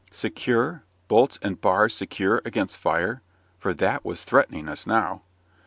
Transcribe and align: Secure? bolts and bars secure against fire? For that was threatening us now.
Secure? 0.11 0.83
bolts 1.07 1.37
and 1.43 1.61
bars 1.61 1.93
secure 1.93 2.41
against 2.43 2.79
fire? 2.79 3.21
For 3.59 3.71
that 3.75 4.03
was 4.03 4.23
threatening 4.23 4.67
us 4.67 4.87
now. 4.87 5.21